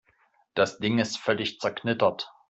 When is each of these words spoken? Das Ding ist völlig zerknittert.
Das 0.55 0.79
Ding 0.79 0.97
ist 0.97 1.19
völlig 1.19 1.59
zerknittert. 1.59 2.31